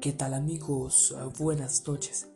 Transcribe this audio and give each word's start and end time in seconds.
¿Qué 0.00 0.12
tal 0.12 0.34
amigos? 0.34 1.16
Buenas 1.38 1.86
noches. 1.86 2.28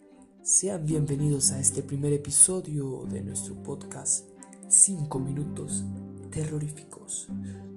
Sean 0.42 0.86
bienvenidos 0.86 1.52
a 1.52 1.60
este 1.60 1.82
primer 1.82 2.12
episodio 2.12 3.04
de 3.04 3.22
nuestro 3.22 3.54
podcast 3.62 4.26
5 4.68 5.18
minutos 5.20 5.84
terroríficos, 6.30 7.28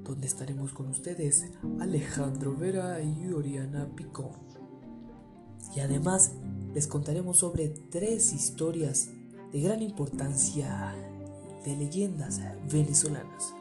donde 0.04 0.26
estaremos 0.26 0.72
con 0.72 0.88
ustedes 0.88 1.52
Alejandro 1.80 2.56
Vera 2.56 3.02
y 3.02 3.28
Oriana 3.34 3.90
Picón. 3.94 4.32
Y 5.76 5.82
además 5.82 6.32
les 6.74 6.88
contaremos 6.88 7.38
sobre 7.38 7.70
tres 7.70 8.32
historias 8.34 9.10
de 9.52 9.62
gran 9.62 9.82
importancia 9.82 10.96
de 11.66 11.76
leyendas 11.76 12.40
venezolanas. 12.72 13.54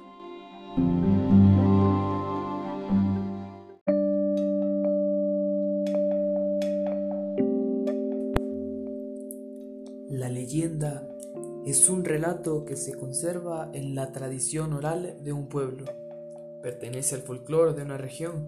La 10.13 10.29
leyenda 10.29 11.09
es 11.65 11.89
un 11.89 12.05
relato 12.05 12.67
que 12.67 12.77
se 12.77 12.93
conserva 12.99 13.71
en 13.73 13.95
la 13.95 14.13
tradición 14.13 14.75
oral 14.75 15.17
de 15.25 15.33
un 15.33 15.49
pueblo. 15.49 15.87
Pertenece 16.63 17.15
al 17.15 17.23
folclore 17.23 17.73
de 17.73 17.83
una 17.83 17.97
región 17.97 18.47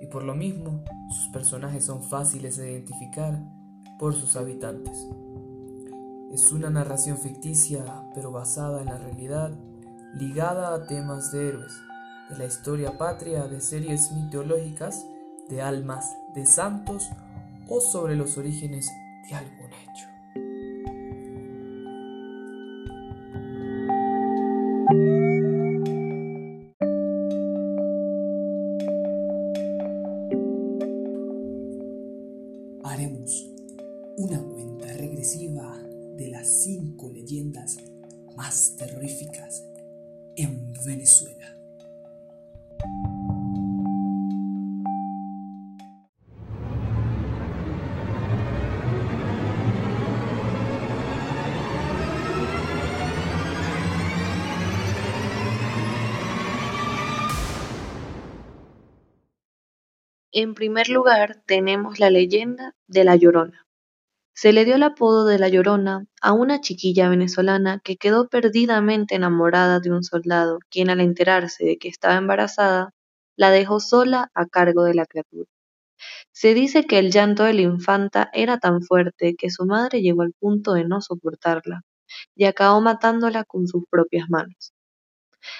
y 0.00 0.06
por 0.06 0.22
lo 0.22 0.34
mismo 0.34 0.82
sus 1.10 1.30
personajes 1.30 1.84
son 1.84 2.02
fáciles 2.02 2.56
de 2.56 2.72
identificar 2.72 3.38
por 3.98 4.14
sus 4.14 4.36
habitantes. 4.36 5.06
Es 6.32 6.50
una 6.50 6.70
narración 6.70 7.18
ficticia 7.18 7.84
pero 8.14 8.32
basada 8.32 8.80
en 8.80 8.86
la 8.86 8.96
realidad, 8.96 9.50
ligada 10.14 10.74
a 10.74 10.86
temas 10.86 11.30
de 11.30 11.48
héroes, 11.48 11.74
de 12.30 12.38
la 12.38 12.46
historia 12.46 12.96
patria, 12.96 13.48
de 13.48 13.60
series 13.60 14.10
mitológicas, 14.12 15.04
de 15.50 15.60
almas, 15.60 16.10
de 16.34 16.46
santos 16.46 17.10
o 17.68 17.82
sobre 17.82 18.16
los 18.16 18.38
orígenes 18.38 18.90
de 19.28 19.34
algún 19.34 19.66
hecho. 19.66 20.11
Las 36.42 36.64
cinco 36.64 37.08
leyendas 37.08 37.78
más 38.36 38.74
terroríficas 38.76 39.64
en 40.34 40.72
Venezuela. 40.84 41.56
En 60.32 60.54
primer 60.54 60.88
lugar 60.88 61.40
tenemos 61.46 62.00
la 62.00 62.10
leyenda 62.10 62.74
de 62.88 63.04
La 63.04 63.14
Llorona. 63.14 63.68
Se 64.42 64.52
le 64.52 64.64
dio 64.64 64.74
el 64.74 64.82
apodo 64.82 65.24
de 65.24 65.38
La 65.38 65.48
Llorona 65.48 66.04
a 66.20 66.32
una 66.32 66.60
chiquilla 66.60 67.08
venezolana 67.08 67.78
que 67.78 67.96
quedó 67.96 68.28
perdidamente 68.28 69.14
enamorada 69.14 69.78
de 69.78 69.92
un 69.92 70.02
soldado, 70.02 70.58
quien 70.68 70.90
al 70.90 71.00
enterarse 71.00 71.64
de 71.64 71.78
que 71.78 71.86
estaba 71.86 72.16
embarazada, 72.16 72.90
la 73.36 73.52
dejó 73.52 73.78
sola 73.78 74.32
a 74.34 74.46
cargo 74.46 74.82
de 74.82 74.94
la 74.94 75.06
criatura. 75.06 75.48
Se 76.32 76.54
dice 76.54 76.88
que 76.88 76.98
el 76.98 77.12
llanto 77.12 77.44
de 77.44 77.54
la 77.54 77.60
infanta 77.60 78.30
era 78.32 78.58
tan 78.58 78.82
fuerte 78.82 79.36
que 79.38 79.48
su 79.48 79.64
madre 79.64 80.02
llegó 80.02 80.22
al 80.22 80.32
punto 80.32 80.72
de 80.72 80.88
no 80.88 81.00
soportarla 81.00 81.82
y 82.34 82.46
acabó 82.46 82.80
matándola 82.80 83.44
con 83.44 83.68
sus 83.68 83.84
propias 83.88 84.28
manos. 84.28 84.74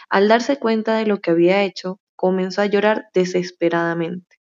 Al 0.08 0.26
darse 0.26 0.58
cuenta 0.58 0.96
de 0.96 1.06
lo 1.06 1.20
que 1.20 1.30
había 1.30 1.62
hecho, 1.62 2.00
comenzó 2.16 2.62
a 2.62 2.66
llorar 2.66 3.04
desesperadamente. 3.14 4.41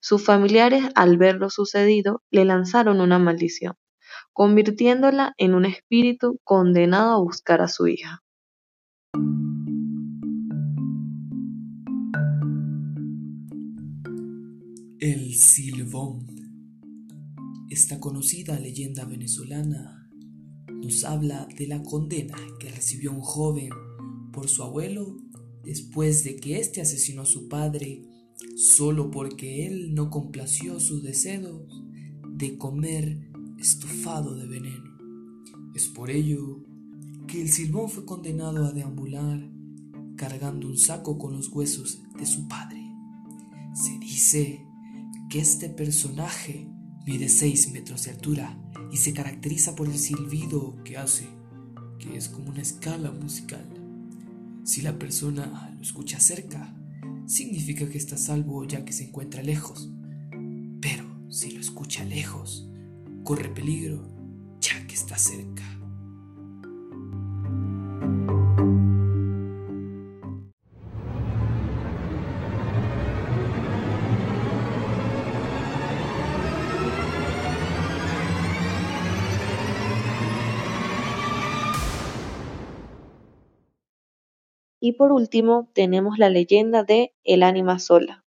Sus 0.00 0.24
familiares, 0.24 0.84
al 0.94 1.18
ver 1.18 1.36
lo 1.36 1.50
sucedido, 1.50 2.22
le 2.30 2.44
lanzaron 2.44 3.00
una 3.00 3.18
maldición, 3.18 3.74
convirtiéndola 4.32 5.34
en 5.38 5.54
un 5.54 5.64
espíritu 5.64 6.40
condenado 6.44 7.14
a 7.14 7.22
buscar 7.22 7.60
a 7.60 7.68
su 7.68 7.86
hija. 7.86 8.22
El 15.00 15.34
Silbón. 15.34 16.26
Esta 17.68 18.00
conocida 18.00 18.58
leyenda 18.58 19.04
venezolana 19.04 20.08
nos 20.68 21.04
habla 21.04 21.46
de 21.58 21.66
la 21.66 21.82
condena 21.82 22.36
que 22.58 22.70
recibió 22.70 23.10
un 23.12 23.20
joven 23.20 23.70
por 24.32 24.48
su 24.48 24.62
abuelo 24.62 25.16
después 25.62 26.24
de 26.24 26.36
que 26.36 26.58
éste 26.58 26.80
asesinó 26.80 27.22
a 27.22 27.26
su 27.26 27.48
padre 27.48 28.02
solo 28.56 29.10
porque 29.10 29.66
él 29.66 29.94
no 29.94 30.10
complació 30.10 30.80
su 30.80 31.00
deseo 31.00 31.66
de 32.28 32.56
comer 32.58 33.30
estofado 33.58 34.34
de 34.36 34.46
veneno. 34.46 34.94
Es 35.74 35.86
por 35.86 36.10
ello 36.10 36.64
que 37.26 37.42
el 37.42 37.50
silbón 37.50 37.88
fue 37.88 38.04
condenado 38.04 38.64
a 38.64 38.72
deambular 38.72 39.50
cargando 40.16 40.68
un 40.68 40.78
saco 40.78 41.18
con 41.18 41.32
los 41.32 41.48
huesos 41.48 42.02
de 42.18 42.26
su 42.26 42.46
padre. 42.46 42.80
Se 43.74 43.98
dice 43.98 44.64
que 45.28 45.40
este 45.40 45.68
personaje 45.68 46.68
mide 47.06 47.28
6 47.28 47.72
metros 47.72 48.04
de 48.04 48.12
altura 48.12 48.58
y 48.92 48.96
se 48.98 49.12
caracteriza 49.12 49.74
por 49.74 49.88
el 49.88 49.98
silbido 49.98 50.76
que 50.84 50.96
hace, 50.96 51.26
que 51.98 52.16
es 52.16 52.28
como 52.28 52.50
una 52.50 52.62
escala 52.62 53.10
musical. 53.10 53.66
Si 54.64 54.82
la 54.82 54.98
persona 54.98 55.72
lo 55.76 55.82
escucha 55.82 56.20
cerca, 56.20 56.74
significa 57.26 57.88
que 57.88 57.98
está 57.98 58.16
salvo 58.16 58.64
ya 58.64 58.84
que 58.84 58.92
se 58.92 59.04
encuentra 59.04 59.42
lejos. 59.42 59.90
Pero 60.80 61.04
si 61.28 61.50
lo 61.52 61.60
escucha 61.60 62.04
lejos, 62.04 62.68
corre 63.24 63.48
peligro 63.48 64.08
ya 64.60 64.86
que 64.86 64.94
está 64.94 65.16
cerca. 65.16 65.62
Y 84.86 84.92
por 84.92 85.12
último 85.12 85.70
tenemos 85.72 86.18
la 86.18 86.28
leyenda 86.28 86.82
de 86.84 87.14
El 87.24 87.42
ánima 87.42 87.78
sola. 87.78 88.22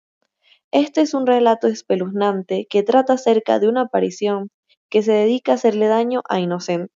Este 0.70 1.00
es 1.00 1.14
un 1.14 1.26
relato 1.26 1.66
espeluznante 1.66 2.66
que 2.68 2.82
trata 2.82 3.14
acerca 3.14 3.58
de 3.58 3.68
una 3.68 3.84
aparición 3.84 4.50
que 4.90 5.00
se 5.00 5.12
dedica 5.12 5.52
a 5.52 5.54
hacerle 5.54 5.86
daño 5.86 6.20
a 6.28 6.40
inocentes, 6.40 6.94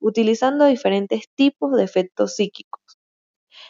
utilizando 0.00 0.66
diferentes 0.66 1.30
tipos 1.34 1.74
de 1.74 1.82
efectos 1.82 2.36
psíquicos. 2.36 2.98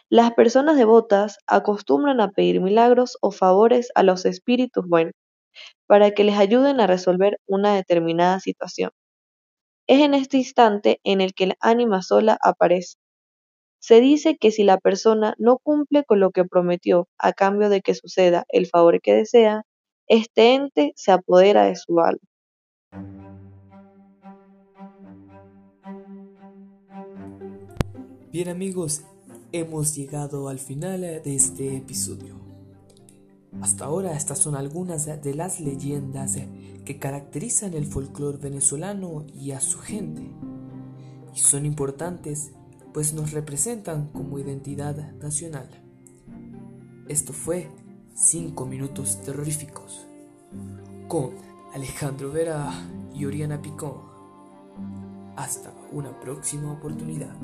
Las 0.09 0.33
personas 0.33 0.77
devotas 0.77 1.39
acostumbran 1.47 2.21
a 2.21 2.33
pedir 2.33 2.61
milagros 2.61 3.17
o 3.21 3.31
favores 3.31 3.91
a 3.95 4.03
los 4.03 4.25
espíritus 4.25 4.85
buenos 4.89 5.15
para 5.87 6.11
que 6.11 6.25
les 6.25 6.37
ayuden 6.37 6.81
a 6.81 6.89
resolver 6.89 7.39
una 7.47 7.73
determinada 7.77 8.41
situación. 8.41 8.91
Es 9.87 10.01
en 10.01 10.15
este 10.15 10.39
instante 10.39 10.99
en 11.05 11.21
el 11.21 11.35
que 11.35 11.45
el 11.45 11.55
ánima 11.61 12.03
sola 12.03 12.37
aparece 12.43 12.97
se 13.87 14.01
dice 14.01 14.39
que 14.39 14.51
si 14.51 14.65
la 14.65 14.79
persona 14.79 15.35
no 15.37 15.59
cumple 15.59 16.05
con 16.05 16.19
lo 16.19 16.31
que 16.31 16.47
prometió 16.47 17.07
a 17.19 17.35
cambio 17.35 17.69
de 17.69 17.83
que 17.83 17.95
suceda 17.95 18.47
el 18.49 18.67
favor 18.67 19.03
que 19.03 19.13
desea, 19.13 19.67
este 20.07 20.55
ente 20.55 20.95
se 20.97 21.13
apodera 21.13 21.65
de 21.65 21.77
su 21.77 22.01
alma. 22.01 22.27
Bien 28.33 28.49
amigos, 28.49 29.03
hemos 29.53 29.95
llegado 29.95 30.49
al 30.49 30.61
final 30.61 31.03
de 31.03 31.37
este 31.37 31.77
episodio. 31.77 32.41
Hasta 33.61 33.85
ahora 33.85 34.17
estas 34.17 34.39
son 34.39 34.57
algunas 34.57 35.23
de 35.23 35.35
las 35.35 35.61
leyendas 35.61 36.39
que 36.87 36.99
caracterizan 36.99 37.75
el 37.75 37.85
folclore 37.85 38.39
venezolano 38.39 39.27
y 39.39 39.51
a 39.51 39.61
su 39.61 39.79
gente. 39.79 40.23
Y 41.35 41.41
son 41.41 41.67
importantes 41.67 42.53
pues 42.95 43.13
nos 43.13 43.33
representan 43.33 44.07
como 44.07 44.39
identidad 44.39 44.97
nacional. 45.15 45.69
Esto 47.09 47.33
fue 47.33 47.69
5 48.15 48.65
minutos 48.67 49.21
terroríficos 49.21 50.07
con 51.09 51.33
Alejandro 51.75 52.31
Vera 52.31 52.71
y 53.13 53.27
Oriana 53.27 53.61
Picón. 53.61 53.97
Hasta 55.37 55.75
una 55.91 56.19
próxima 56.21 56.73
oportunidad. 56.73 57.35